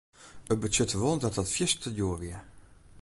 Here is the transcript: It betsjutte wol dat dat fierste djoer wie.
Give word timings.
It 0.51 0.59
betsjutte 0.61 0.97
wol 1.01 1.17
dat 1.21 1.37
dat 1.37 1.53
fierste 1.55 1.89
djoer 1.95 2.19
wie. 2.21 2.39